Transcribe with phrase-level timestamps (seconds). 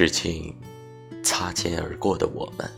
[0.00, 0.56] 致敬
[1.22, 2.70] 擦肩而过的我们。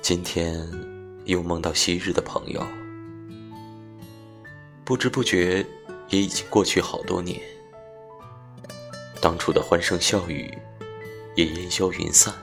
[0.00, 0.66] 今天
[1.26, 2.66] 又梦到昔日的朋友，
[4.86, 5.66] 不知不觉
[6.08, 7.38] 也已经过去好多年。
[9.20, 10.50] 当初的欢声笑语
[11.36, 12.34] 也烟消云散。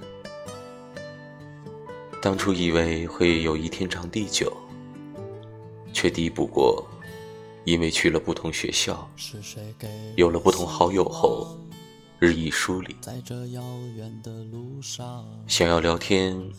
[2.21, 4.55] 当初以为会友谊天长地久，
[5.91, 6.87] 却抵不过。
[7.69, 9.07] 因为去了不同学校，
[10.15, 11.55] 有了不同好友后，
[12.17, 12.95] 日益疏离。
[15.45, 16.51] 想要聊天，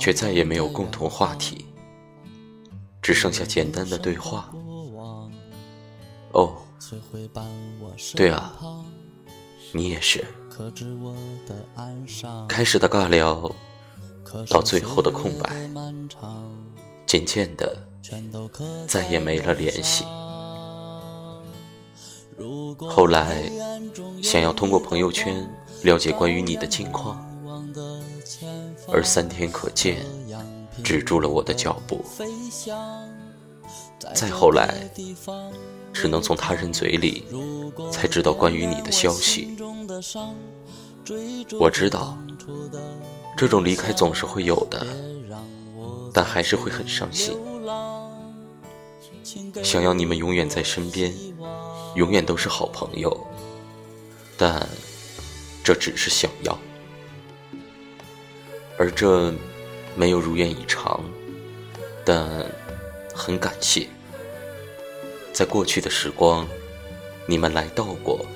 [0.00, 1.66] 却再也没有共同话题，
[3.02, 4.50] 只剩下简单的对话。
[6.32, 6.56] 哦，
[8.16, 8.54] 对啊，
[9.72, 10.24] 你也是。
[12.48, 13.54] 开始的尬聊，
[14.48, 15.68] 到最后的空白，
[17.04, 17.76] 渐渐的。
[18.86, 20.04] 再也没了联系。
[22.78, 23.50] 后来，
[24.22, 25.48] 想要通过朋友圈
[25.82, 27.24] 了解关于你的近况，
[28.92, 30.04] 而三天可见
[30.82, 32.04] 止住了我的脚步。
[34.14, 34.90] 再后来，
[35.92, 37.24] 只能从他人嘴里
[37.90, 39.56] 才知道关于你的消息。
[41.58, 42.16] 我知道，
[43.36, 44.86] 这种离开总是会有的，
[46.12, 47.36] 但还是会很伤心。
[49.62, 51.14] 想要你们永远在身边，
[51.94, 53.26] 永远都是好朋友，
[54.36, 54.68] 但
[55.62, 56.58] 这只是想要，
[58.78, 59.32] 而这
[59.94, 61.02] 没有如愿以偿。
[62.04, 62.28] 但
[63.14, 63.88] 很感谢，
[65.32, 66.46] 在过去的时光，
[67.26, 68.26] 你们来到过，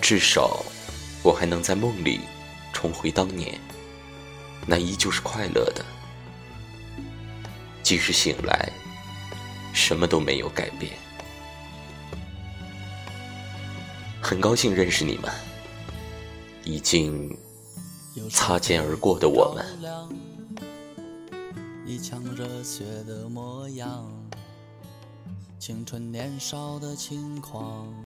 [0.00, 0.64] 至少
[1.22, 2.20] 我还能在梦里
[2.72, 3.60] 重回当年，
[4.66, 5.84] 那依旧是快乐的，
[7.82, 8.72] 即使醒来。
[9.72, 10.92] 什么都没有改变，
[14.24, 15.30] 很高兴认识你们。
[16.64, 17.36] 已经
[18.30, 19.62] 擦肩而过的我们，
[21.84, 24.10] 一腔热血的模样，
[25.58, 27.94] 青春年少的轻狂。